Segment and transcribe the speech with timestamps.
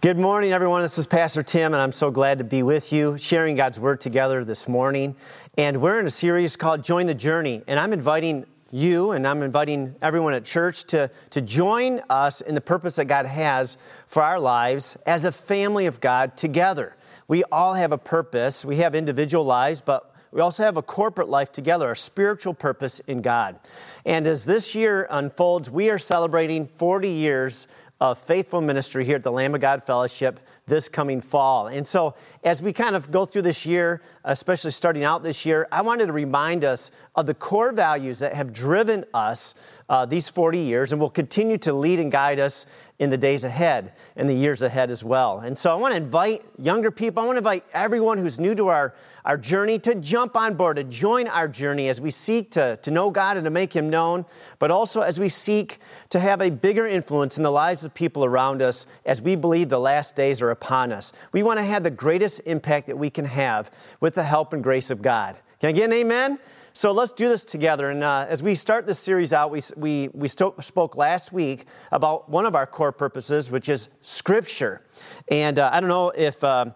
[0.00, 0.82] Good morning, everyone.
[0.82, 4.00] This is Pastor Tim, and I'm so glad to be with you, sharing God's Word
[4.00, 5.16] together this morning.
[5.56, 7.64] And we're in a series called Join the Journey.
[7.66, 12.54] And I'm inviting you and I'm inviting everyone at church to, to join us in
[12.54, 13.76] the purpose that God has
[14.06, 16.94] for our lives as a family of God together.
[17.26, 21.28] We all have a purpose, we have individual lives, but we also have a corporate
[21.28, 23.58] life together, a spiritual purpose in God.
[24.04, 27.66] And as this year unfolds, we are celebrating 40 years
[28.00, 31.66] of faithful ministry here at the Lamb of God Fellowship this coming fall.
[31.66, 32.14] And so,
[32.44, 36.06] as we kind of go through this year, especially starting out this year, I wanted
[36.06, 39.54] to remind us of the core values that have driven us
[39.88, 42.66] uh, these 40 years and will continue to lead and guide us
[42.98, 45.38] in the days ahead and the years ahead as well.
[45.38, 48.54] And so I want to invite younger people, I want to invite everyone who's new
[48.56, 52.50] to our, our journey to jump on board, to join our journey as we seek
[52.52, 54.26] to, to know God and to make Him known,
[54.58, 55.78] but also as we seek
[56.10, 59.68] to have a bigger influence in the lives of people around us as we believe
[59.68, 61.12] the last days are upon us.
[61.32, 64.62] We want to have the greatest impact that we can have with the help and
[64.62, 65.36] grace of God.
[65.60, 66.38] Can I get an amen?
[66.72, 67.90] So let's do this together.
[67.90, 71.66] And uh, as we start this series out, we, we, we st- spoke last week
[71.92, 74.82] about one of our core purposes, which is Scripture.
[75.30, 76.66] And uh, I don't know if uh,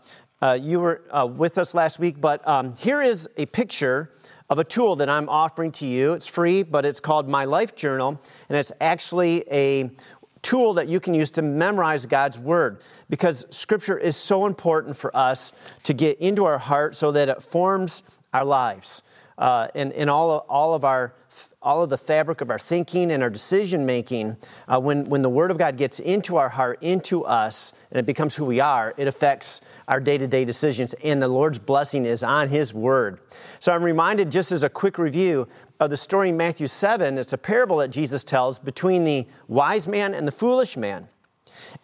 [0.40, 4.12] uh you were uh, with us last week, but um, here is a picture
[4.48, 6.12] of a tool that I'm offering to you.
[6.12, 9.90] It's free, but it's called My Life Journal, and it's actually a
[10.42, 15.14] tool that you can use to memorize God's Word because Scripture is so important for
[15.16, 15.52] us
[15.84, 19.02] to get into our heart so that it forms our lives
[19.38, 21.14] uh, in, in all, of, all of our
[21.62, 25.28] all of the fabric of our thinking and our decision making, uh, when, when the
[25.28, 28.92] Word of God gets into our heart, into us, and it becomes who we are,
[28.96, 30.92] it affects our day to day decisions.
[31.04, 33.20] And the Lord's blessing is on His Word.
[33.60, 35.46] So I'm reminded, just as a quick review,
[35.82, 37.18] of the story in Matthew 7.
[37.18, 41.08] It's a parable that Jesus tells between the wise man and the foolish man.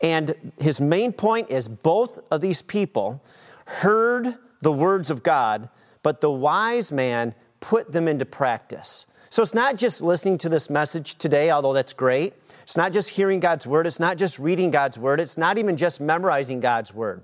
[0.00, 3.24] And his main point is both of these people
[3.66, 5.68] heard the words of God,
[6.04, 9.06] but the wise man put them into practice.
[9.30, 12.34] So it's not just listening to this message today, although that's great.
[12.62, 13.84] It's not just hearing God's word.
[13.84, 15.18] It's not just reading God's word.
[15.18, 17.22] It's not even just memorizing God's word.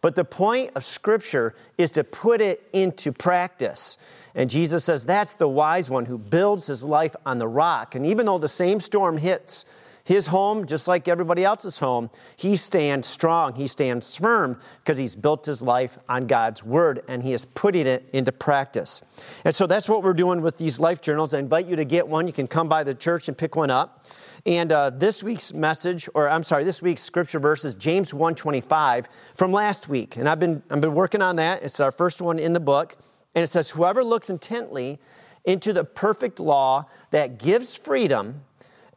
[0.00, 3.98] But the point of Scripture is to put it into practice.
[4.34, 7.94] And Jesus says that's the wise one who builds his life on the rock.
[7.94, 9.64] And even though the same storm hits,
[10.04, 13.54] his home, just like everybody else's home, he stands strong.
[13.54, 17.86] He stands firm because he's built his life on God's word and he is putting
[17.86, 19.02] it into practice.
[19.44, 21.32] And so that's what we're doing with these life journals.
[21.32, 22.26] I invite you to get one.
[22.26, 24.04] You can come by the church and pick one up.
[24.46, 29.06] And uh, this week's message, or I'm sorry, this week's scripture verse is James 1:25
[29.34, 30.18] from last week.
[30.18, 31.62] And I've been, I've been working on that.
[31.62, 32.98] It's our first one in the book.
[33.34, 34.98] And it says, Whoever looks intently
[35.44, 38.42] into the perfect law that gives freedom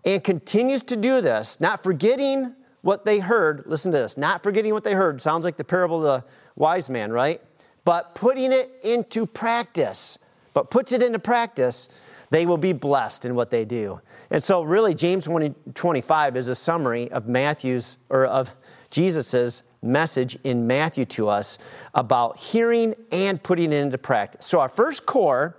[0.06, 3.64] and continues to do this, not forgetting what they heard.
[3.66, 5.22] Listen to this not forgetting what they heard.
[5.22, 7.42] Sounds like the parable of the wise man, right?
[7.84, 10.18] But putting it into practice.
[10.54, 11.90] But puts it into practice,
[12.30, 14.02] they will be blessed in what they do.
[14.30, 18.54] And so, really, James 1 25 is a summary of Matthew's or of
[18.90, 21.60] Jesus's message in Matthew to us
[21.94, 24.46] about hearing and putting it into practice.
[24.46, 25.58] So, our first core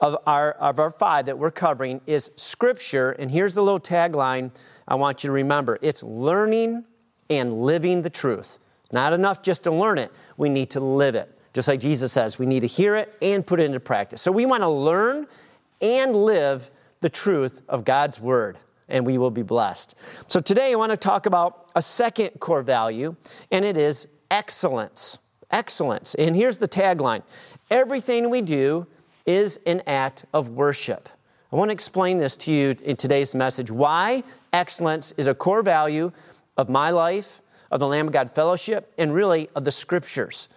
[0.00, 3.10] of our, of our five that we're covering is Scripture.
[3.10, 4.52] And here's the little tagline
[4.86, 6.86] I want you to remember it's learning
[7.28, 8.58] and living the truth.
[8.92, 11.34] Not enough just to learn it, we need to live it.
[11.52, 14.22] Just like Jesus says, we need to hear it and put it into practice.
[14.22, 15.26] So we want to learn
[15.80, 18.58] and live the truth of God's Word,
[18.88, 19.94] and we will be blessed.
[20.28, 23.14] So today I want to talk about a second core value,
[23.52, 25.18] and it is excellence.
[25.52, 26.16] Excellence.
[26.16, 27.22] And here's the tagline
[27.70, 28.88] everything we do
[29.26, 31.08] is an act of worship.
[31.52, 35.62] I want to explain this to you in today's message why excellence is a core
[35.62, 36.10] value
[36.56, 37.40] of my life,
[37.70, 40.48] of the Lamb of God Fellowship, and really of the scriptures.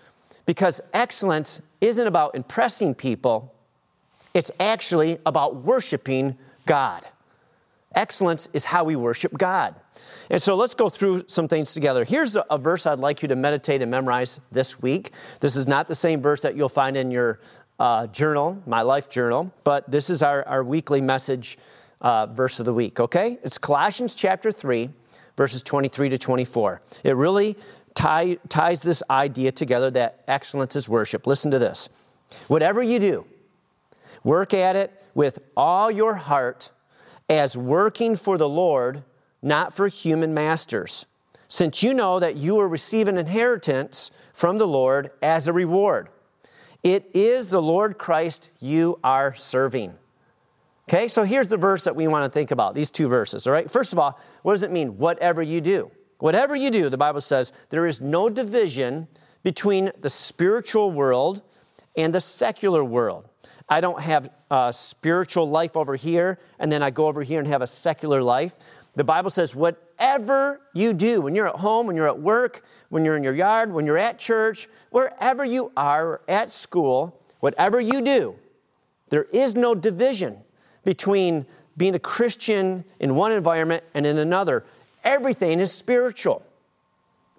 [0.48, 3.54] Because excellence isn't about impressing people,
[4.34, 7.06] it's actually about worshiping God.
[7.96, 9.76] Excellence is how we worship God.
[10.30, 12.06] And so let's go through some things together.
[12.06, 15.12] Here's a, verse I'd like you to meditate and memorize this week.
[15.42, 17.40] This is not the same verse that you'll find in your
[17.80, 21.58] uh, journal, my life journal, but this is our, our weekly message
[22.00, 23.40] uh, verse of the week, okay?
[23.44, 24.90] It's Colossians chapter 3,
[25.36, 26.82] verses 23 to 24.
[27.04, 27.58] It really
[27.94, 31.28] tie, ties this idea together that excellence is worship.
[31.28, 31.90] Listen to this.
[32.48, 33.26] Whatever you do,
[34.24, 36.72] work at it with all your heart
[37.32, 39.04] as working for the Lord,
[39.42, 41.06] not for human masters,
[41.48, 46.10] since you know that you will receive an inheritance from the Lord as a reward.
[46.84, 49.94] It is the Lord Christ you are serving.
[50.90, 53.54] Okay, so here's the verse that we want to think about these two verses, all
[53.54, 53.72] right?
[53.72, 55.90] First of all, what does it mean, whatever you do?
[56.20, 59.08] Whatever you do, the Bible says, there is no division
[59.42, 61.44] between the spiritual world
[61.96, 63.30] and the secular world.
[63.72, 67.48] I don't have a spiritual life over here and then I go over here and
[67.48, 68.58] have a secular life.
[68.96, 73.06] The Bible says, whatever you do, when you're at home, when you're at work, when
[73.06, 78.02] you're in your yard, when you're at church, wherever you are, at school, whatever you
[78.02, 78.36] do,
[79.08, 80.40] there is no division
[80.84, 81.46] between
[81.78, 84.66] being a Christian in one environment and in another.
[85.06, 86.44] Everything is spiritual.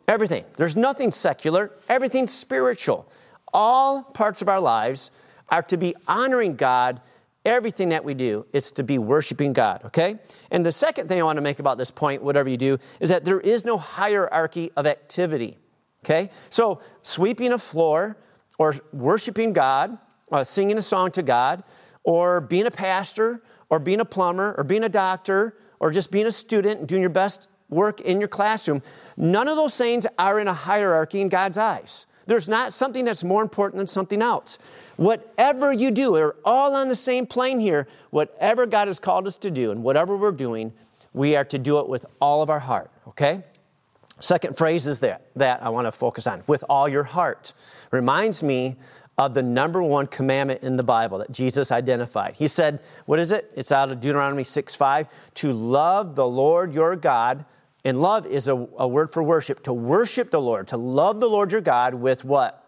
[0.09, 0.47] Everything.
[0.57, 3.07] There's nothing secular, everything's spiritual.
[3.53, 5.11] All parts of our lives
[5.53, 7.01] are to be honoring God
[7.45, 10.17] Everything that we do is to be worshiping God, okay?
[10.53, 13.09] And the second thing I want to make about this point, whatever you do, is
[13.09, 15.59] that there is no hierarchy of activity,
[16.05, 16.31] okay?
[16.51, 18.17] So, sweeping a floor,
[18.59, 19.99] or worshiping God,
[20.31, 21.65] uh, singing a song to God,
[22.05, 26.27] or being a pastor, or being a plumber, or being a doctor, or just being
[26.27, 28.83] a student and doing your best work in your classroom,
[29.17, 32.07] none of those things are in a hierarchy in God's eyes.
[32.33, 34.57] There's not something that's more important than something else.
[34.97, 37.87] Whatever you do, we're all on the same plane here.
[38.09, 40.73] Whatever God has called us to do and whatever we're doing,
[41.13, 43.43] we are to do it with all of our heart, okay?
[44.19, 47.53] Second phrase is that, that I want to focus on with all your heart.
[47.91, 48.77] Reminds me
[49.19, 52.37] of the number one commandment in the Bible that Jesus identified.
[52.37, 53.53] He said, What is it?
[53.55, 57.45] It's out of Deuteronomy 6 5, to love the Lord your God.
[57.85, 61.29] And love is a, a word for worship, to worship the Lord, to love the
[61.29, 62.63] Lord your God with what?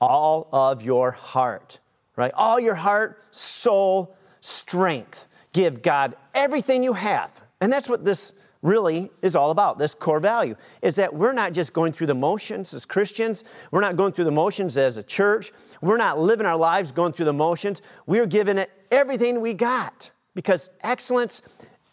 [0.00, 1.80] all of your heart,
[2.16, 2.32] right?
[2.34, 5.28] All your heart, soul, strength.
[5.52, 7.40] Give God everything you have.
[7.60, 11.52] And that's what this really is all about this core value is that we're not
[11.52, 15.02] just going through the motions as Christians, we're not going through the motions as a
[15.02, 15.52] church,
[15.82, 17.82] we're not living our lives going through the motions.
[18.06, 21.42] We're giving it everything we got because excellence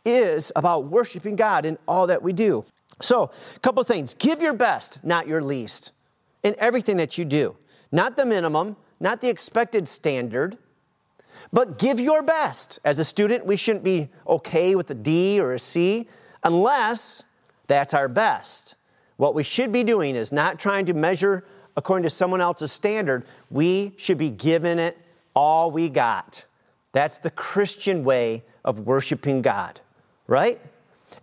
[0.05, 2.65] is about worshiping God in all that we do.
[2.99, 5.91] So, a couple things give your best, not your least,
[6.43, 7.57] in everything that you do.
[7.91, 10.57] Not the minimum, not the expected standard,
[11.51, 12.79] but give your best.
[12.85, 16.07] As a student, we shouldn't be okay with a D or a C
[16.43, 17.23] unless
[17.67, 18.75] that's our best.
[19.17, 21.45] What we should be doing is not trying to measure
[21.75, 23.25] according to someone else's standard.
[23.49, 24.97] We should be giving it
[25.33, 26.45] all we got.
[26.91, 29.79] That's the Christian way of worshiping God,
[30.31, 30.61] right?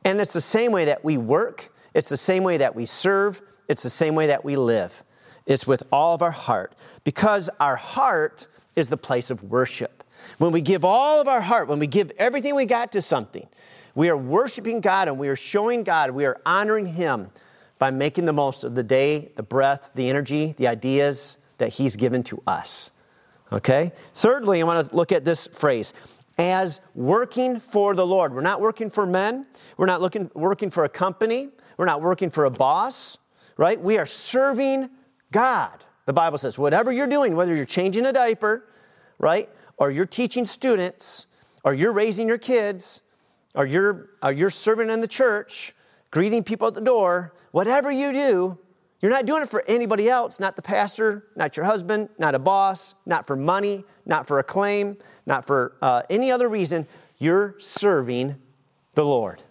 [0.05, 3.41] And it's the same way that we work, it's the same way that we serve,
[3.67, 5.03] it's the same way that we live.
[5.47, 6.75] It's with all of our heart
[7.05, 10.05] because our heart is the place of worship.
[10.37, 13.49] When we give all of our heart, when we give everything we got to something,
[13.95, 17.31] we are worshiping God and we are showing God, we are honoring Him
[17.79, 21.97] by making the most of the day, the breath, the energy, the ideas that He's
[21.97, 22.91] given to us.
[23.51, 23.93] Okay?
[24.13, 25.95] Thirdly, I want to look at this phrase
[26.39, 28.33] as working for the Lord.
[28.33, 29.47] We're not working for men,
[29.77, 33.19] we're not looking, working for a company, we're not working for a boss,
[33.57, 33.81] right?
[33.81, 34.89] We are serving
[35.33, 35.85] God.
[36.07, 38.69] The Bible says, whatever you're doing, whether you're changing a diaper,
[39.19, 41.27] right, or you're teaching students,
[41.65, 43.03] or you're raising your kids,
[43.55, 45.75] or you're, or you're serving in the church,
[46.11, 48.59] greeting people at the door, whatever you do,
[49.01, 52.39] you're not doing it for anybody else, not the pastor, not your husband, not a
[52.39, 54.97] boss, not for money, not for acclaim,
[55.29, 56.89] not for uh, any other reason.
[57.19, 58.37] You're serving
[58.95, 59.43] the Lord.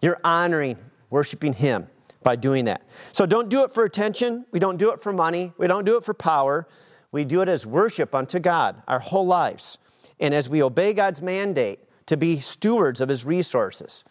[0.00, 0.78] You're honoring,
[1.10, 1.88] worshiping Him
[2.22, 2.82] by doing that.
[3.12, 4.46] So don't do it for attention.
[4.52, 5.52] We don't do it for money.
[5.58, 6.68] We don't do it for power.
[7.10, 9.78] We do it as worship unto God our whole lives.
[10.20, 14.04] And as we obey God's mandate to be stewards of His resources,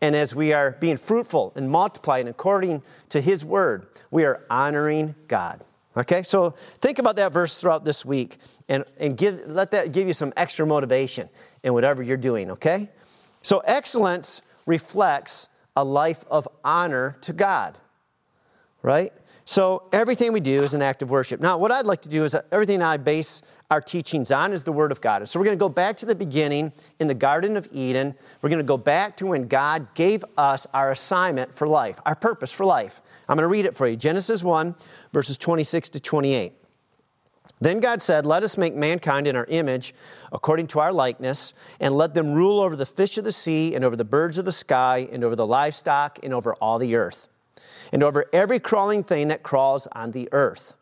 [0.00, 5.14] and as we are being fruitful and multiplying according to His word, we are honoring
[5.28, 5.64] God.
[5.96, 10.06] Okay, so think about that verse throughout this week and, and give, let that give
[10.06, 11.28] you some extra motivation
[11.62, 12.88] in whatever you're doing, okay?
[13.42, 17.76] So, excellence reflects a life of honor to God,
[18.82, 19.12] right?
[19.44, 21.40] So everything we do is an act of worship.
[21.40, 24.72] Now, what I'd like to do is everything I base our teachings on is the
[24.72, 25.26] Word of God.
[25.28, 28.14] So we're going to go back to the beginning in the Garden of Eden.
[28.40, 32.14] We're going to go back to when God gave us our assignment for life, our
[32.14, 33.02] purpose for life.
[33.32, 34.74] I'm going to read it for you Genesis 1,
[35.14, 36.52] verses 26 to 28.
[37.60, 39.94] Then God said, Let us make mankind in our image,
[40.32, 43.86] according to our likeness, and let them rule over the fish of the sea, and
[43.86, 47.28] over the birds of the sky, and over the livestock, and over all the earth,
[47.90, 50.74] and over every crawling thing that crawls on the earth.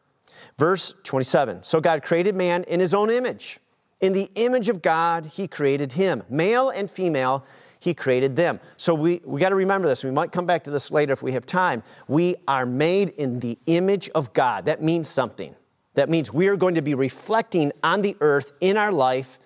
[0.59, 3.61] Verse 27 So God created man in his own image.
[4.00, 6.25] In the image of God, he created him.
[6.28, 7.45] Male and female,
[7.81, 8.61] he created them.
[8.77, 10.05] So we, we got to remember this.
[10.05, 11.83] We might come back to this later if we have time.
[12.07, 14.67] We are made in the image of God.
[14.67, 15.57] That means something.
[15.95, 19.39] That means we are going to be reflecting on the earth in our life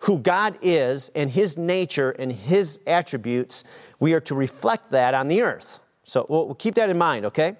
[0.00, 3.64] who God is and His nature and His attributes.
[3.98, 5.80] We are to reflect that on the earth.
[6.04, 7.56] So we'll, we'll keep that in mind, okay?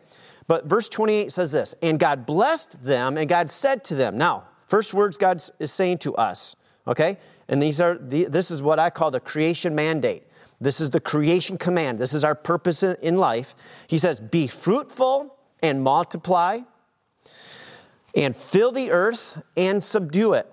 [0.46, 4.44] But verse 28 says this And God blessed them, and God said to them, Now,
[4.66, 6.54] first words God is saying to us,
[6.86, 7.18] okay?
[7.48, 10.24] And these are the, this is what I call the creation mandate.
[10.60, 11.98] This is the creation command.
[11.98, 13.54] This is our purpose in life.
[13.86, 16.60] He says, Be fruitful and multiply,
[18.14, 20.50] and fill the earth and subdue it,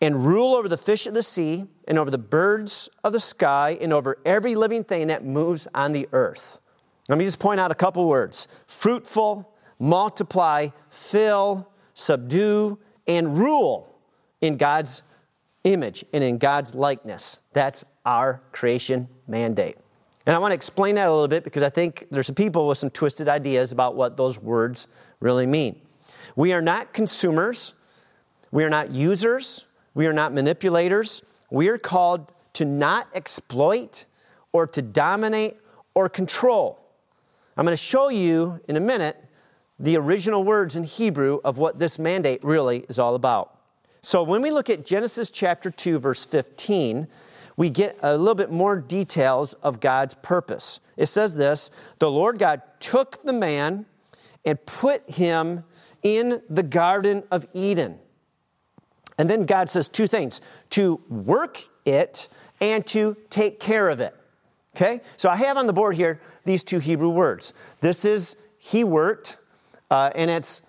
[0.00, 3.78] and rule over the fish of the sea, and over the birds of the sky,
[3.80, 6.58] and over every living thing that moves on the earth.
[7.08, 13.98] Let me just point out a couple words fruitful, multiply, fill, subdue, and rule
[14.42, 15.02] in God's
[15.72, 17.38] image and in God's likeness.
[17.52, 19.76] That's our creation mandate.
[20.26, 22.68] And I want to explain that a little bit because I think there's some people
[22.68, 24.88] with some twisted ideas about what those words
[25.20, 25.80] really mean.
[26.36, 27.74] We are not consumers,
[28.50, 29.64] we are not users,
[29.98, 31.22] we are not manipulators.
[31.50, 34.04] We are called to not exploit
[34.52, 35.56] or to dominate
[35.92, 36.84] or control.
[37.56, 39.16] I'm going to show you in a minute
[39.80, 43.57] the original words in Hebrew of what this mandate really is all about.
[44.00, 47.08] So when we look at Genesis chapter 2, verse 15,
[47.56, 50.80] we get a little bit more details of God's purpose.
[50.96, 53.86] It says this The Lord God took the man
[54.44, 55.64] and put him
[56.02, 57.98] in the Garden of Eden.
[59.18, 60.40] And then God says two things
[60.70, 62.28] to work it
[62.60, 64.14] and to take care of it.
[64.76, 65.00] Okay?
[65.16, 67.52] So I have on the board here these two Hebrew words.
[67.80, 69.38] This is he worked,
[69.90, 70.62] uh, and it's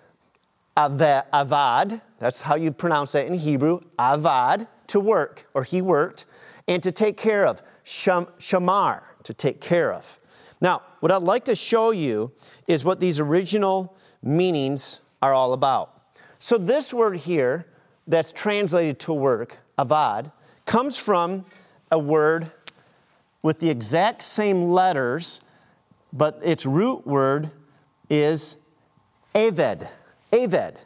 [0.76, 2.00] avad.
[2.20, 3.80] That's how you pronounce that in Hebrew.
[3.98, 6.26] Avad, to work, or he worked,
[6.68, 7.62] and to take care of.
[7.82, 10.20] Shamar, to take care of.
[10.60, 12.32] Now, what I'd like to show you
[12.68, 16.14] is what these original meanings are all about.
[16.38, 17.66] So, this word here
[18.06, 20.30] that's translated to work, avad,
[20.66, 21.46] comes from
[21.90, 22.52] a word
[23.42, 25.40] with the exact same letters,
[26.12, 27.50] but its root word
[28.10, 28.58] is
[29.34, 29.88] aved.
[30.32, 30.76] Aved.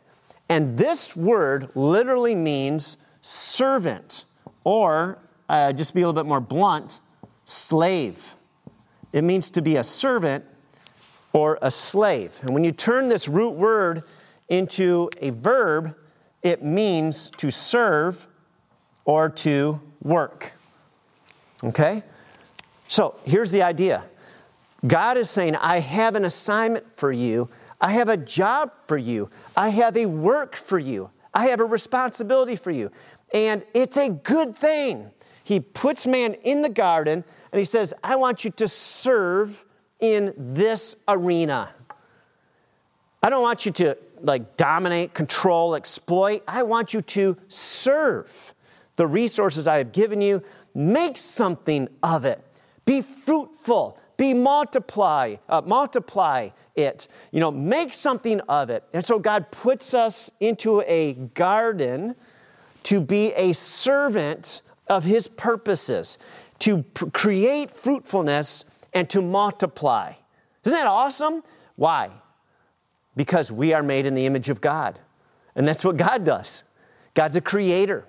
[0.48, 4.24] And this word literally means servant,
[4.62, 7.00] or uh, just be a little bit more blunt,
[7.44, 8.34] slave.
[9.12, 10.44] It means to be a servant
[11.32, 12.38] or a slave.
[12.42, 14.04] And when you turn this root word
[14.48, 15.96] into a verb,
[16.42, 18.26] it means to serve
[19.04, 20.52] or to work.
[21.62, 22.02] Okay?
[22.88, 24.04] So here's the idea
[24.86, 27.48] God is saying, I have an assignment for you
[27.84, 29.28] I have a job for you.
[29.54, 31.10] I have a work for you.
[31.34, 32.90] I have a responsibility for you.
[33.34, 35.10] And it's a good thing.
[35.42, 37.22] He puts man in the garden
[37.52, 39.66] and he says, I want you to serve
[40.00, 41.74] in this arena.
[43.22, 46.42] I don't want you to like dominate, control, exploit.
[46.48, 48.54] I want you to serve
[48.96, 50.42] the resources I have given you.
[50.74, 52.42] Make something of it.
[52.86, 53.98] Be fruitful.
[54.16, 57.08] Be multiply, uh, multiply it.
[57.30, 58.84] You know, make something of it.
[58.92, 62.16] And so God puts us into a garden
[62.84, 66.18] to be a servant of His purposes,
[66.60, 70.14] to pr- create fruitfulness and to multiply.
[70.64, 71.42] Isn't that awesome?
[71.76, 72.10] Why?
[73.16, 74.98] Because we are made in the image of God.
[75.54, 76.64] And that's what God does.
[77.14, 78.06] God's a creator.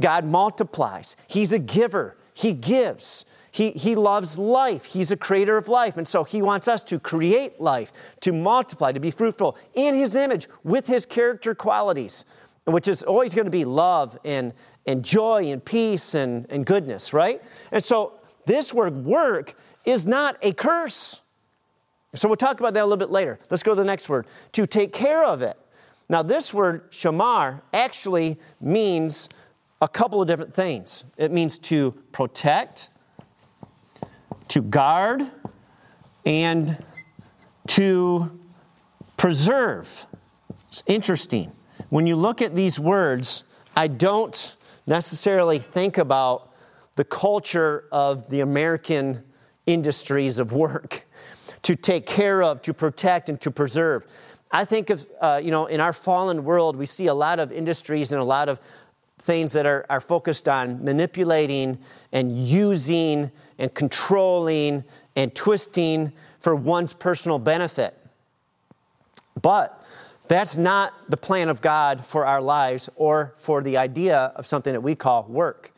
[0.00, 1.16] God multiplies.
[1.26, 2.16] He's a giver.
[2.34, 3.24] He gives.
[3.56, 4.84] He, he loves life.
[4.84, 5.96] He's a creator of life.
[5.96, 10.14] And so he wants us to create life, to multiply, to be fruitful in his
[10.14, 12.26] image with his character qualities,
[12.66, 14.52] which is always going to be love and,
[14.86, 17.42] and joy and peace and, and goodness, right?
[17.72, 19.54] And so this word work
[19.86, 21.22] is not a curse.
[22.14, 23.38] So we'll talk about that a little bit later.
[23.48, 25.56] Let's go to the next word to take care of it.
[26.10, 29.30] Now, this word, shamar, actually means
[29.80, 31.04] a couple of different things.
[31.16, 32.90] It means to protect,
[34.48, 35.26] to guard
[36.24, 36.82] and
[37.68, 38.38] to
[39.16, 40.06] preserve.
[40.68, 41.52] It's interesting.
[41.90, 43.44] When you look at these words,
[43.76, 46.52] I don't necessarily think about
[46.96, 49.22] the culture of the American
[49.66, 51.06] industries of work
[51.62, 54.06] to take care of, to protect, and to preserve.
[54.50, 57.50] I think of, uh, you know, in our fallen world, we see a lot of
[57.52, 58.60] industries and a lot of
[59.18, 61.78] things that are, are focused on manipulating
[62.12, 64.84] and using and controlling
[65.14, 67.96] and twisting for one's personal benefit.
[69.40, 69.82] But
[70.28, 74.72] that's not the plan of God for our lives or for the idea of something
[74.72, 75.72] that we call work.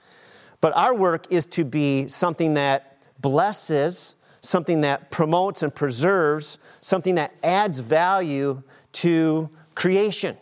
[0.61, 7.17] But our work is to be something that blesses, something that promotes and preserves, something
[7.17, 10.37] that adds value to creation.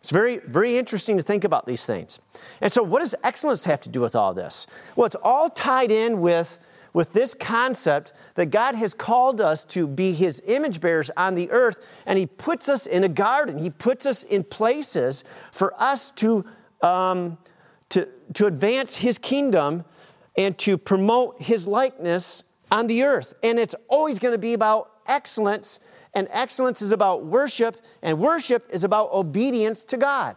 [0.00, 2.20] It's very, very interesting to think about these things.
[2.60, 4.66] And so, what does excellence have to do with all this?
[4.96, 6.58] Well, it's all tied in with
[6.92, 11.50] with this concept that God has called us to be his image bearers on the
[11.50, 13.58] earth, and he puts us in a garden.
[13.58, 16.44] He puts us in places for us to,
[16.82, 17.38] um,
[17.90, 19.84] to, to advance his kingdom
[20.36, 23.34] and to promote his likeness on the earth.
[23.42, 25.80] And it's always going to be about excellence,
[26.14, 30.36] and excellence is about worship, and worship is about obedience to God.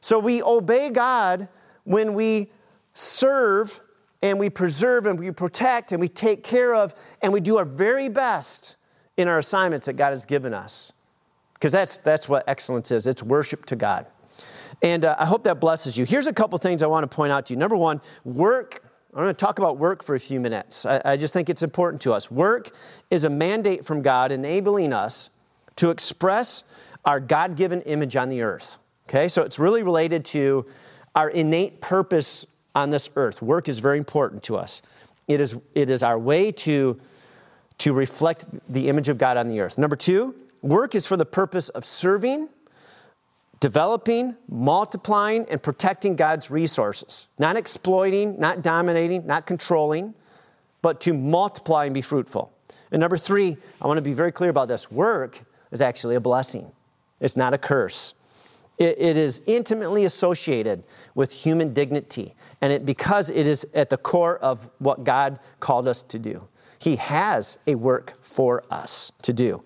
[0.00, 1.48] So we obey God
[1.84, 2.50] when we
[2.94, 3.80] serve
[4.22, 7.64] and we preserve and we protect and we take care of and we do our
[7.64, 8.76] very best
[9.16, 10.92] in our assignments that God has given us.
[11.54, 14.06] Because that's, that's what excellence is it's worship to God.
[14.82, 16.06] And uh, I hope that blesses you.
[16.06, 17.58] Here's a couple things I want to point out to you.
[17.58, 18.82] Number one, work.
[19.12, 20.86] I'm going to talk about work for a few minutes.
[20.86, 22.30] I, I just think it's important to us.
[22.30, 22.70] Work
[23.10, 25.30] is a mandate from God enabling us
[25.76, 26.62] to express
[27.04, 28.78] our God given image on the earth.
[29.08, 30.64] Okay, so it's really related to
[31.16, 33.42] our innate purpose on this earth.
[33.42, 34.80] Work is very important to us.
[35.26, 37.00] It is, it is our way to,
[37.78, 39.76] to reflect the image of God on the earth.
[39.76, 42.48] Number two, work is for the purpose of serving,
[43.60, 47.28] developing, multiplying, and protecting God's resources.
[47.38, 50.14] Not exploiting, not dominating, not controlling,
[50.82, 52.52] but to multiply and be fruitful.
[52.90, 56.20] And number three, I want to be very clear about this work is actually a
[56.20, 56.72] blessing,
[57.20, 58.14] it's not a curse.
[58.78, 63.98] It, it is intimately associated with human dignity, and it, because it is at the
[63.98, 66.48] core of what God called us to do.
[66.78, 69.62] He has a work for us to do.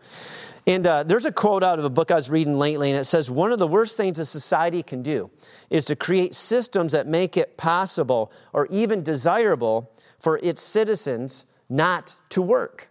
[0.66, 3.04] And uh, there's a quote out of a book I was reading lately, and it
[3.04, 5.30] says one of the worst things a society can do
[5.68, 12.16] is to create systems that make it possible or even desirable for its citizens not
[12.30, 12.88] to work.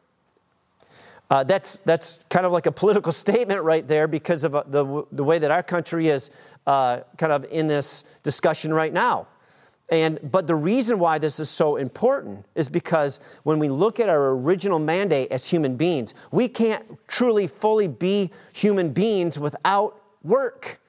[1.32, 5.04] Uh, that's, that's kind of like a political statement right there because of uh, the,
[5.12, 6.30] the way that our country is
[6.68, 9.28] uh, kind of in this discussion right now.
[9.94, 14.10] And, but the reason why this is so important is because when we look at
[14.10, 20.82] our original mandate as human beings, we can't truly fully be human beings without work,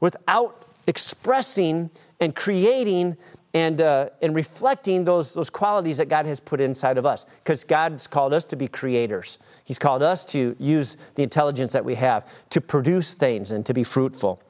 [0.00, 1.88] without expressing
[2.20, 3.16] and creating
[3.54, 7.24] and, uh, and reflecting those, those qualities that God has put inside of us.
[7.42, 9.38] Because God's called us to be creators.
[9.64, 13.72] He's called us to use the intelligence that we have to produce things and to
[13.72, 14.42] be fruitful.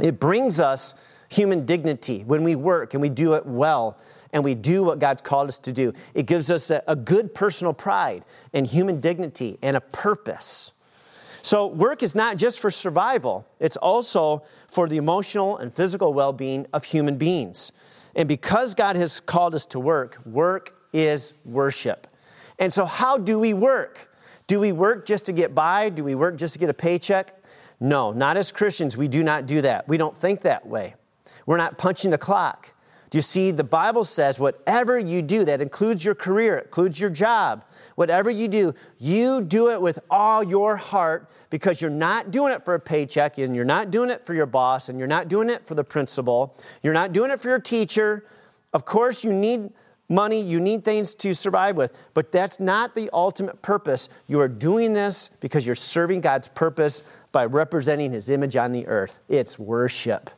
[0.00, 0.96] It brings us
[1.34, 3.98] human dignity when we work and we do it well
[4.32, 5.92] and we do what God's called us to do.
[6.14, 10.72] It gives us a, a good personal pride and human dignity and a purpose.
[11.42, 16.32] So, work is not just for survival, it's also for the emotional and physical well
[16.32, 17.70] being of human beings.
[18.16, 22.06] And because God has called us to work, work is worship.
[22.58, 24.10] And so, how do we work?
[24.46, 25.90] Do we work just to get by?
[25.90, 27.42] Do we work just to get a paycheck?
[27.78, 28.96] No, not as Christians.
[28.96, 29.86] We do not do that.
[29.86, 30.94] We don't think that way.
[31.46, 32.74] We're not punching the clock.
[33.10, 33.52] Do you see?
[33.52, 38.48] The Bible says whatever you do, that includes your career, includes your job, whatever you
[38.48, 42.80] do, you do it with all your heart because you're not doing it for a
[42.80, 45.76] paycheck and you're not doing it for your boss and you're not doing it for
[45.76, 46.56] the principal.
[46.82, 48.26] You're not doing it for your teacher.
[48.72, 49.70] Of course, you need
[50.08, 54.08] money, you need things to survive with, but that's not the ultimate purpose.
[54.26, 58.86] You are doing this because you're serving God's purpose by representing His image on the
[58.88, 59.20] earth.
[59.28, 60.30] It's worship.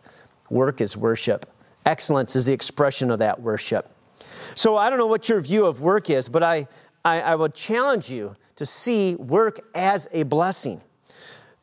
[0.51, 1.51] Work is worship.
[1.85, 3.91] Excellence is the expression of that worship.
[4.55, 6.67] So I don't know what your view of work is, but I,
[7.05, 10.81] I, I would challenge you to see work as a blessing.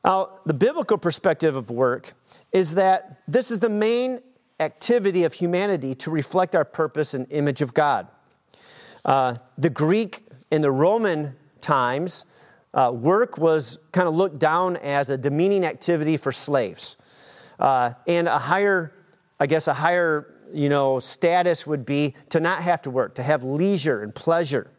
[0.05, 2.13] Now, the biblical perspective of work
[2.51, 4.19] is that this is the main
[4.59, 8.07] activity of humanity to reflect our purpose and image of God.
[9.03, 12.25] Uh, the Greek in the Roman times,
[12.73, 16.97] uh, work was kind of looked down as a demeaning activity for slaves.
[17.59, 18.93] Uh, and a higher,
[19.39, 23.23] I guess, a higher, you know, status would be to not have to work, to
[23.23, 24.69] have leisure and pleasure.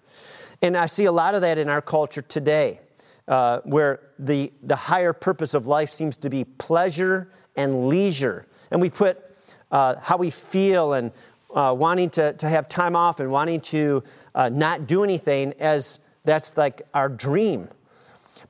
[0.63, 2.81] And I see a lot of that in our culture today
[3.29, 8.47] uh, where the, the higher purpose of life seems to be pleasure and leisure.
[8.71, 9.23] And we put
[9.71, 11.13] uh, how we feel and
[11.55, 14.03] uh, wanting to, to have time off and wanting to
[14.35, 17.69] uh, not do anything as that's like our dream.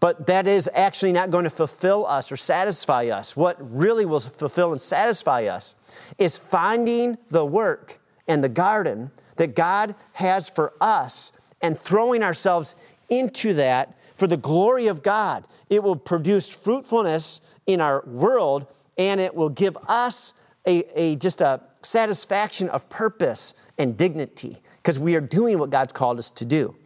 [0.04, 3.34] But that is actually not going to fulfill us or satisfy us.
[3.34, 5.76] What really will fulfill and satisfy us
[6.18, 12.74] is finding the work and the garden that God has for us and throwing ourselves
[13.08, 15.46] into that for the glory of God.
[15.70, 18.66] It will produce fruitfulness in our world
[18.98, 20.34] and it will give us
[20.66, 25.94] a, a just a satisfaction of purpose and dignity because we are doing what God's
[25.94, 26.76] called us to do.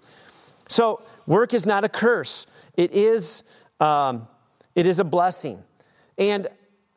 [0.68, 2.46] So, work is not a curse,
[2.79, 3.43] it is,
[3.81, 4.27] um,
[4.75, 5.62] it is a blessing.
[6.17, 6.47] And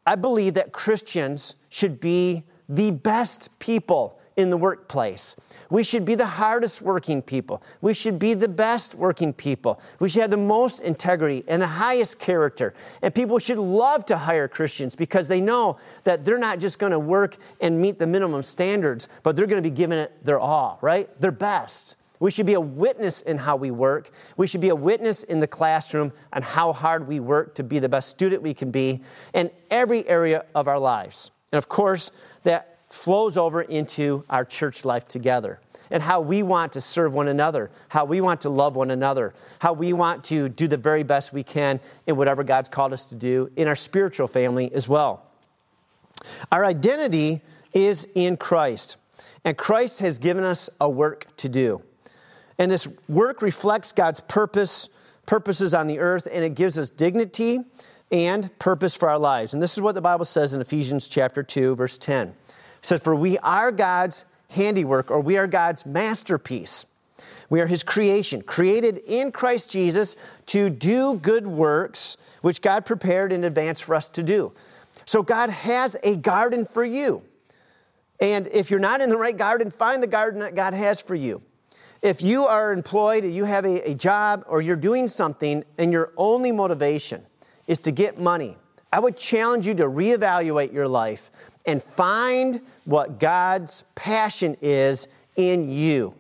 [0.05, 5.35] I believe that Christians should be the best people in the workplace.
[5.69, 7.61] We should be the hardest working people.
[7.81, 9.81] We should be the best working people.
[9.99, 12.73] We should have the most integrity and the highest character.
[13.01, 16.91] And people should love to hire Christians because they know that they're not just going
[16.91, 20.39] to work and meet the minimum standards, but they're going to be giving it their
[20.39, 21.09] all, right?
[21.19, 21.95] Their best.
[22.21, 24.11] We should be a witness in how we work.
[24.37, 27.79] We should be a witness in the classroom on how hard we work to be
[27.79, 29.01] the best student we can be
[29.33, 31.31] in every area of our lives.
[31.51, 32.11] And of course,
[32.43, 37.27] that flows over into our church life together and how we want to serve one
[37.27, 41.01] another, how we want to love one another, how we want to do the very
[41.01, 44.87] best we can in whatever God's called us to do in our spiritual family as
[44.87, 45.25] well.
[46.51, 47.41] Our identity
[47.73, 48.97] is in Christ,
[49.43, 51.81] and Christ has given us a work to do.
[52.61, 54.87] And this work reflects God's purpose,
[55.25, 57.57] purposes on the earth, and it gives us dignity
[58.11, 59.55] and purpose for our lives.
[59.55, 62.27] And this is what the Bible says in Ephesians chapter 2, verse 10.
[62.27, 62.35] It
[62.83, 66.85] says, For we are God's handiwork, or we are God's masterpiece.
[67.49, 73.33] We are his creation, created in Christ Jesus to do good works, which God prepared
[73.33, 74.53] in advance for us to do.
[75.05, 77.23] So God has a garden for you.
[78.19, 81.15] And if you're not in the right garden, find the garden that God has for
[81.15, 81.41] you.
[82.01, 86.11] If you are employed, you have a, a job, or you're doing something, and your
[86.17, 87.23] only motivation
[87.67, 88.57] is to get money,
[88.91, 91.29] I would challenge you to reevaluate your life
[91.65, 96.15] and find what God's passion is in you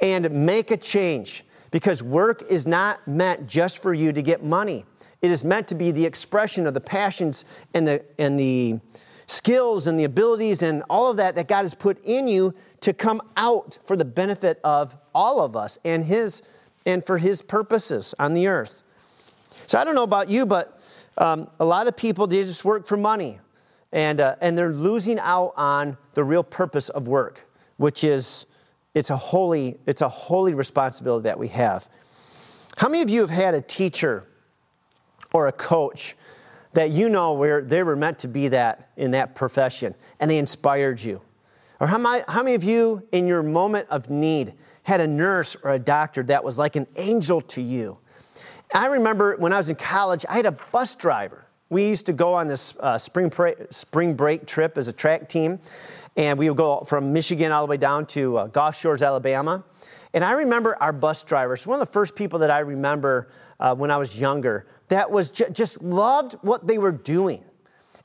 [0.00, 4.84] and make a change because work is not meant just for you to get money.
[5.22, 8.80] It is meant to be the expression of the passions and the, and the
[9.26, 12.92] skills and the abilities and all of that that God has put in you to
[12.92, 16.42] come out for the benefit of all of us and his
[16.84, 18.84] and for his purposes on the earth.
[19.66, 20.78] So I don't know about you, but
[21.16, 23.40] um, a lot of people they just work for money,
[23.90, 28.44] and uh, and they're losing out on the real purpose of work, which is
[28.92, 31.88] it's a holy it's a holy responsibility that we have.
[32.76, 34.26] How many of you have had a teacher
[35.32, 36.16] or a coach
[36.74, 40.36] that you know where they were meant to be that in that profession and they
[40.36, 41.22] inspired you?
[41.80, 45.56] Or how many, how many of you in your moment of need had a nurse
[45.62, 47.98] or a doctor that was like an angel to you?
[48.74, 51.46] I remember when I was in college, I had a bus driver.
[51.70, 55.28] We used to go on this uh, spring, pra- spring break trip as a track
[55.28, 55.58] team,
[56.16, 59.64] and we would go from Michigan all the way down to uh, Gulf Shores, Alabama.
[60.12, 63.74] And I remember our bus drivers, one of the first people that I remember uh,
[63.74, 67.44] when I was younger, that was ju- just loved what they were doing.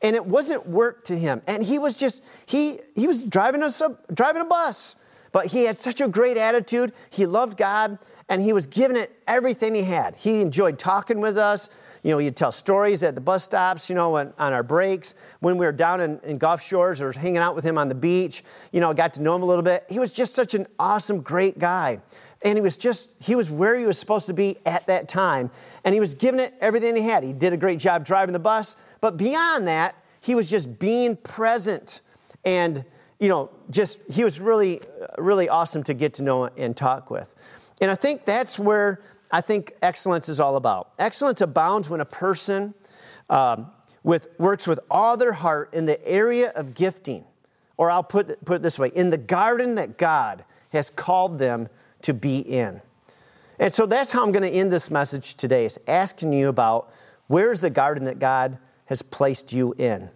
[0.01, 1.41] And it wasn't work to him.
[1.47, 4.95] And he was just, he, he was driving a, sub, driving a bus.
[5.31, 6.93] But he had such a great attitude.
[7.09, 10.15] He loved God and he was giving it everything he had.
[10.15, 11.69] He enjoyed talking with us.
[12.03, 15.15] You know, he'd tell stories at the bus stops, you know, on, on our breaks.
[15.39, 17.95] When we were down in, in Gulf Shores or hanging out with him on the
[17.95, 19.83] beach, you know, got to know him a little bit.
[19.89, 22.01] He was just such an awesome, great guy.
[22.41, 25.51] And he was just, he was where he was supposed to be at that time.
[25.83, 27.23] And he was giving it everything he had.
[27.23, 28.75] He did a great job driving the bus.
[29.01, 32.01] But beyond that, he was just being present
[32.45, 32.85] and,
[33.19, 34.81] you know, just, he was really,
[35.17, 37.35] really awesome to get to know and talk with.
[37.81, 40.91] And I think that's where I think excellence is all about.
[40.97, 42.73] Excellence abounds when a person
[43.29, 43.69] um,
[44.03, 47.25] with, works with all their heart in the area of gifting,
[47.77, 51.69] or I'll put, put it this way in the garden that God has called them
[52.03, 52.81] to be in.
[53.59, 56.91] And so that's how I'm going to end this message today is asking you about
[57.27, 60.09] where's the garden that God has placed you in.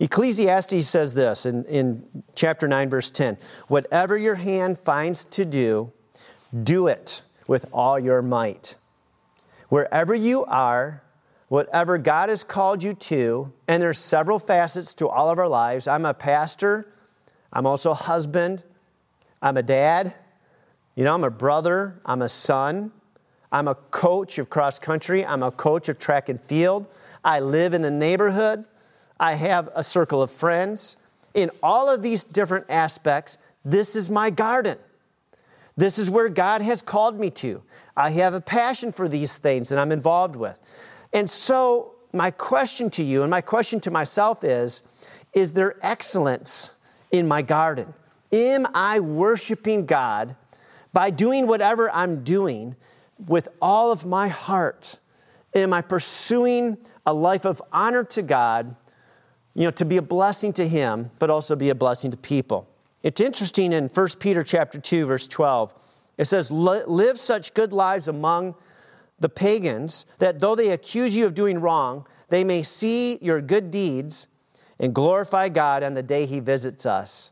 [0.00, 3.36] Ecclesiastes says this in, in chapter 9, verse 10
[3.68, 5.92] Whatever your hand finds to do,
[6.64, 8.76] do it with all your might.
[9.68, 11.02] Wherever you are,
[11.48, 15.86] whatever God has called you to, and there's several facets to all of our lives.
[15.86, 16.92] I'm a pastor,
[17.52, 18.62] I'm also a husband,
[19.42, 20.14] I'm a dad,
[20.94, 22.92] you know, I'm a brother, I'm a son,
[23.52, 26.86] I'm a coach of cross country, I'm a coach of track and field,
[27.24, 28.64] I live in a neighborhood,
[29.18, 30.96] I have a circle of friends.
[31.34, 34.78] In all of these different aspects, this is my garden.
[35.76, 37.62] This is where God has called me to.
[37.96, 40.60] I have a passion for these things that I'm involved with.
[41.12, 44.82] And so, my question to you and my question to myself is
[45.32, 46.72] Is there excellence
[47.12, 47.92] in my garden?
[48.32, 50.36] Am I worshiping God
[50.92, 52.76] by doing whatever I'm doing
[53.26, 54.98] with all of my heart?
[55.54, 58.76] Am I pursuing a life of honor to God,
[59.54, 62.68] you know, to be a blessing to Him, but also be a blessing to people?
[63.02, 65.74] It's interesting in 1 Peter chapter 2, verse 12.
[66.18, 68.54] It says, Live such good lives among
[69.18, 73.70] the pagans that though they accuse you of doing wrong, they may see your good
[73.70, 74.28] deeds
[74.78, 77.30] and glorify God on the day He visits us.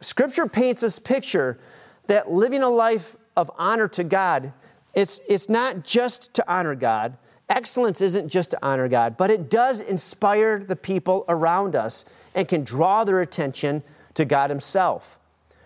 [0.00, 1.58] Scripture paints this picture
[2.06, 4.52] that living a life of honor to God,
[4.94, 7.16] it's, it's not just to honor God.
[7.48, 12.48] Excellence isn't just to honor God, but it does inspire the people around us and
[12.48, 13.82] can draw their attention
[14.14, 15.18] to God Himself.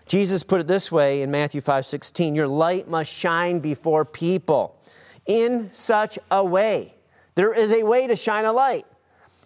[0.07, 4.75] Jesus put it this way in Matthew 5 16 Your light must shine before people
[5.25, 6.95] in such a way.
[7.35, 8.85] There is a way to shine a light.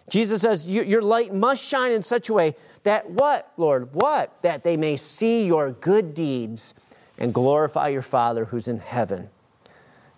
[0.08, 2.54] Jesus says, Your light must shine in such a way
[2.84, 3.92] that what, Lord?
[3.94, 4.40] What?
[4.42, 6.74] That they may see your good deeds
[7.18, 9.28] and glorify your Father who's in heaven.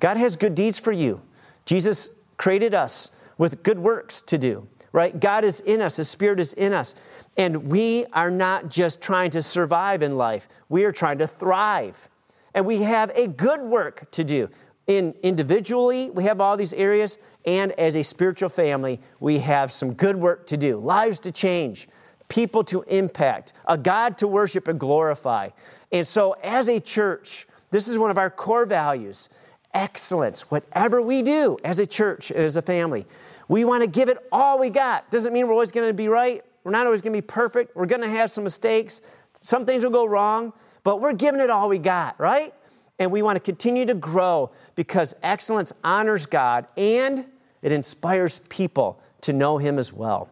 [0.01, 1.23] God has good deeds for you.
[1.65, 5.19] Jesus created us with good works to do, right?
[5.19, 6.95] God is in us, His Spirit is in us.
[7.37, 12.09] And we are not just trying to survive in life, we are trying to thrive.
[12.55, 14.49] And we have a good work to do.
[14.87, 19.93] In individually, we have all these areas, and as a spiritual family, we have some
[19.93, 21.89] good work to do, lives to change,
[22.29, 25.51] people to impact, a God to worship and glorify.
[25.93, 29.29] And so, as a church, this is one of our core values
[29.75, 30.51] excellence.
[30.51, 33.07] Whatever we do as a church, as a family,
[33.49, 35.11] we want to give it all we got.
[35.11, 36.43] Doesn't mean we're always going to be right.
[36.65, 37.77] We're not always going to be perfect.
[37.77, 39.01] We're going to have some mistakes.
[39.35, 42.53] Some things will go wrong, but we're giving it all we got, right?
[42.99, 47.27] And we want to continue to grow because excellence honors God and
[47.63, 50.29] it inspires people to know Him as well.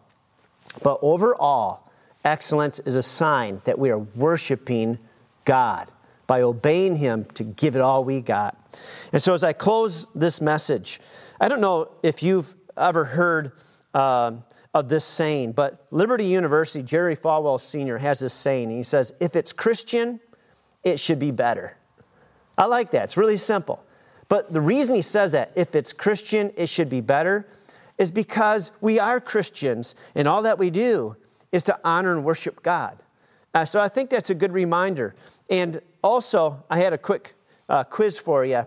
[0.83, 1.84] But overall,
[2.24, 4.98] excellence is a sign that we are worshiping
[5.44, 5.90] God
[6.26, 8.56] by obeying Him to give it all we got.
[9.12, 11.00] And so, as I close this message,
[11.40, 13.52] I don't know if you've ever heard
[13.92, 14.32] uh,
[14.72, 17.98] of this saying, but Liberty University, Jerry Falwell Sr.
[17.98, 18.70] has this saying.
[18.70, 20.20] He says, If it's Christian,
[20.82, 21.76] it should be better.
[22.56, 23.04] I like that.
[23.04, 23.84] It's really simple.
[24.28, 27.46] But the reason he says that, if it's Christian, it should be better,
[27.98, 31.16] is because we are Christians and all that we do
[31.55, 32.99] is to honor and worship God.
[33.55, 35.14] Uh, so I think that's a good reminder.
[35.49, 37.35] And also, I had a quick
[37.69, 38.64] uh, quiz for you.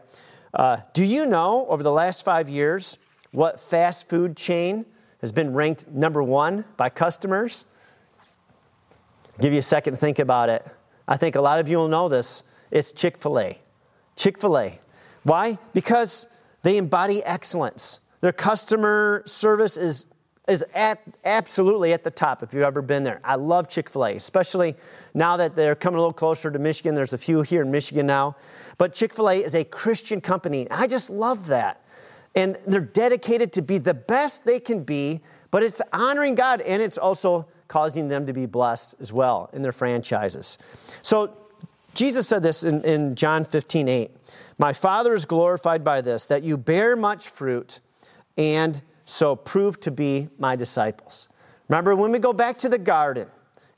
[0.54, 2.98] Uh, do you know over the last five years
[3.32, 4.86] what fast food chain
[5.20, 7.66] has been ranked number one by customers?
[8.22, 10.66] I'll give you a second to think about it.
[11.10, 12.44] I think a lot of you will know this.
[12.72, 13.60] It's Chick fil A.
[14.16, 14.80] Chick fil A.
[15.24, 15.58] Why?
[15.74, 16.26] Because
[16.62, 18.00] they embody excellence.
[18.22, 20.06] Their customer service is
[20.48, 23.20] is at, absolutely at the top if you've ever been there.
[23.24, 24.76] I love Chick fil A, especially
[25.14, 26.96] now that they're coming a little closer to Michigan.
[26.96, 28.36] There's a few here in Michigan now.
[28.78, 30.70] But Chick fil A is a Christian company.
[30.72, 31.84] I just love that.
[32.36, 36.82] And they're dedicated to be the best they can be, but it's honoring God and
[36.82, 40.58] it's also causing them to be blessed as well in their franchises.
[41.02, 41.36] So
[41.94, 44.12] Jesus said this in, in John 15, 8.
[44.60, 47.80] My Father is glorified by this, that you bear much fruit
[48.38, 51.30] and so prove to be my disciples.
[51.70, 53.30] Remember, when we go back to the garden,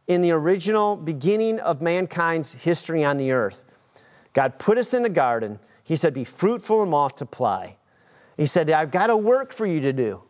[0.07, 3.63] in the original beginning of mankind's history on the earth,
[4.33, 5.59] God put us in the garden.
[5.83, 7.73] He said, Be fruitful and multiply.
[8.37, 10.23] He said, I've got a work for you to do.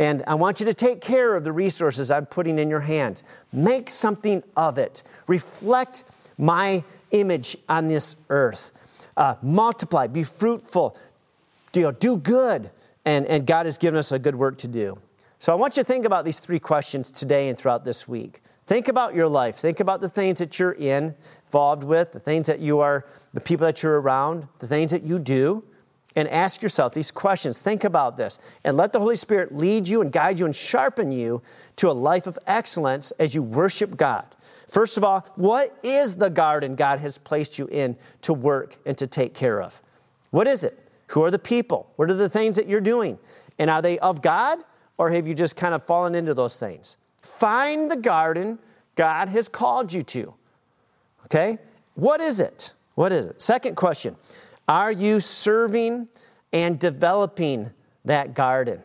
[0.00, 3.22] And I want you to take care of the resources I'm putting in your hands.
[3.52, 5.04] Make something of it.
[5.28, 6.04] Reflect
[6.38, 6.82] my
[7.12, 8.72] image on this earth.
[9.16, 10.96] Uh, multiply, be fruitful,
[11.74, 12.70] you know, do good
[13.10, 14.96] and, and God has given us a good work to do.
[15.40, 18.40] So I want you to think about these three questions today and throughout this week.
[18.66, 19.56] Think about your life.
[19.56, 23.40] Think about the things that you're in, involved with, the things that you are, the
[23.40, 25.64] people that you're around, the things that you do,
[26.14, 27.60] and ask yourself these questions.
[27.60, 31.10] Think about this and let the Holy Spirit lead you and guide you and sharpen
[31.10, 31.42] you
[31.76, 34.26] to a life of excellence as you worship God.
[34.68, 38.96] First of all, what is the garden God has placed you in to work and
[38.98, 39.82] to take care of?
[40.30, 40.78] What is it?
[41.10, 41.92] Who are the people?
[41.96, 43.18] What are the things that you're doing?
[43.58, 44.60] And are they of God
[44.96, 46.96] or have you just kind of fallen into those things?
[47.22, 48.58] Find the garden
[48.94, 50.34] God has called you to.
[51.24, 51.58] Okay?
[51.94, 52.74] What is it?
[52.94, 53.42] What is it?
[53.42, 54.16] Second question
[54.68, 56.08] Are you serving
[56.52, 57.70] and developing
[58.04, 58.82] that garden?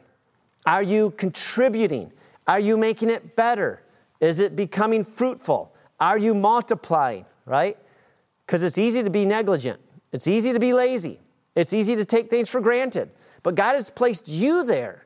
[0.66, 2.12] Are you contributing?
[2.48, 3.84] Are you making it better?
[4.20, 5.76] Is it becoming fruitful?
[6.00, 7.78] Are you multiplying, right?
[8.46, 9.80] Because it's easy to be negligent,
[10.12, 11.20] it's easy to be lazy.
[11.56, 13.10] It's easy to take things for granted.
[13.44, 15.06] But God has placed you there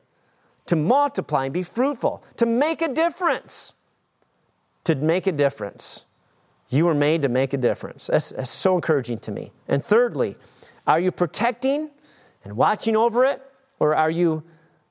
[0.66, 3.74] to multiply and be fruitful, to make a difference.
[4.84, 6.04] To make a difference.
[6.68, 8.06] You were made to make a difference.
[8.06, 9.52] That's, that's so encouraging to me.
[9.68, 10.36] And thirdly,
[10.86, 11.90] are you protecting
[12.44, 13.42] and watching over it,
[13.78, 14.44] or are you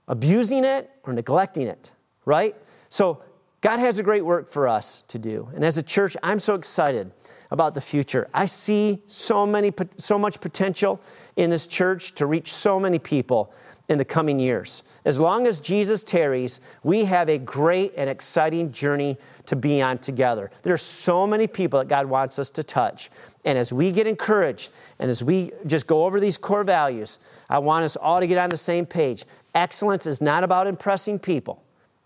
[0.07, 1.91] abusing it or neglecting it?
[2.25, 2.55] Right?
[2.89, 3.23] So,
[3.61, 5.49] God has a great work for us to do.
[5.53, 7.11] And as a church, I'm so excited
[7.51, 8.29] about the future.
[8.33, 11.01] I see so many so much potential
[11.35, 13.51] in this church to reach so many people.
[13.89, 14.83] in the coming years.
[15.03, 19.17] As long as Jesus tarries, we have a great and exciting journey
[19.47, 20.51] to be on together.
[20.61, 23.09] There are so many people that God wants us to touch.
[23.45, 27.17] And as we get encouraged and as we just go over these core values,
[27.49, 29.25] I want us all to get on the same page.
[29.55, 31.63] Excellence is not about impressing people,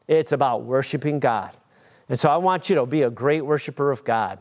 [0.08, 1.52] it's about worshiping God.
[2.10, 4.40] And so I want you to be a great worshiper of God.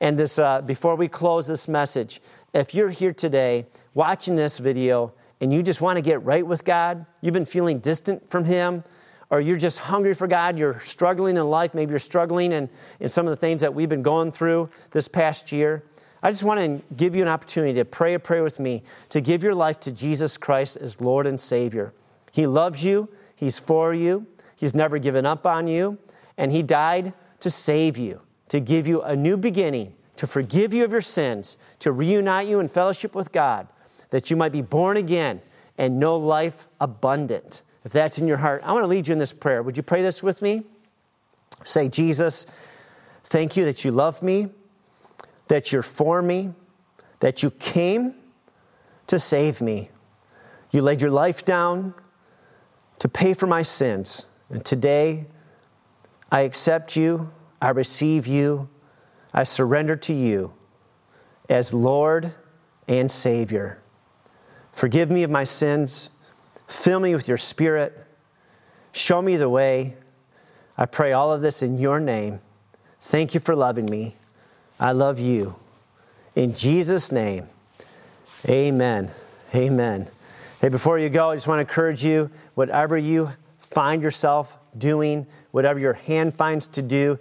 [0.00, 2.20] And this, uh, before we close this message,
[2.54, 6.64] if you're here today watching this video and you just want to get right with
[6.64, 8.84] God, you've been feeling distant from Him,
[9.30, 12.68] or you're just hungry for God, you're struggling in life, maybe you're struggling in,
[12.98, 15.84] in some of the things that we've been going through this past year,
[16.22, 19.20] I just want to give you an opportunity to pray a prayer with me to
[19.20, 21.94] give your life to Jesus Christ as Lord and Savior.
[22.32, 24.26] He loves you, He's for you,
[24.60, 25.96] He's never given up on you,
[26.36, 28.20] and He died to save you,
[28.50, 32.60] to give you a new beginning, to forgive you of your sins, to reunite you
[32.60, 33.66] in fellowship with God
[34.10, 35.40] that you might be born again
[35.78, 37.62] and know life abundant.
[37.84, 39.62] If that's in your heart, I want to lead you in this prayer.
[39.62, 40.64] Would you pray this with me?
[41.64, 42.44] Say, Jesus,
[43.24, 44.48] thank you that you love me,
[45.48, 46.52] that you're for me,
[47.20, 48.14] that you came
[49.06, 49.90] to save me.
[50.70, 51.94] You laid your life down
[52.98, 54.26] to pay for my sins.
[54.50, 55.26] And today,
[56.30, 57.30] I accept you,
[57.62, 58.68] I receive you,
[59.32, 60.52] I surrender to you
[61.48, 62.32] as Lord
[62.88, 63.78] and Savior.
[64.72, 66.10] Forgive me of my sins.
[66.66, 68.06] Fill me with your spirit.
[68.92, 69.94] Show me the way.
[70.76, 72.40] I pray all of this in your name.
[73.00, 74.16] Thank you for loving me.
[74.78, 75.56] I love you.
[76.34, 77.46] In Jesus' name,
[78.48, 79.10] amen.
[79.54, 80.08] Amen.
[80.60, 83.32] Hey, before you go, I just want to encourage you whatever you
[83.70, 87.18] find yourself doing, whatever your hand finds to do,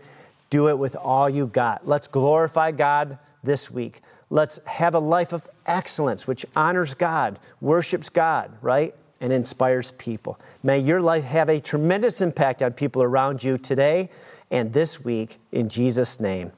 [0.50, 1.88] do it with all you got.
[1.88, 4.02] Let's glorify God this week.
[4.32, 8.96] Let's have a life of excellence, which honors God, worships God, right?
[9.22, 10.40] And inspires people.
[10.64, 14.10] May your life have a tremendous impact on people around you today
[14.50, 16.52] and this week in Jesus' name.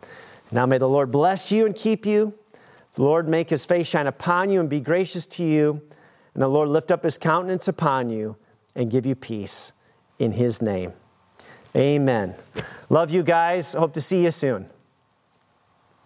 [0.52, 2.34] Now may the Lord bless you and keep you.
[2.94, 5.82] The Lord make his face shine upon you and be gracious to you.
[6.34, 8.38] And the Lord lift up his countenance upon you
[8.76, 9.74] and give you peace
[10.22, 10.94] in his name.
[11.76, 12.36] Amen.
[12.90, 13.74] Love you guys.
[13.74, 14.70] Hope to see you soon.